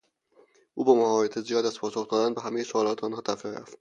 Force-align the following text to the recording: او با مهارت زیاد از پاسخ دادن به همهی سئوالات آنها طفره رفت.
او 0.73 0.83
با 0.83 0.95
مهارت 0.95 1.39
زیاد 1.39 1.65
از 1.65 1.79
پاسخ 1.79 2.07
دادن 2.09 2.33
به 2.33 2.41
همهی 2.41 2.63
سئوالات 2.63 3.03
آنها 3.03 3.21
طفره 3.21 3.51
رفت. 3.51 3.69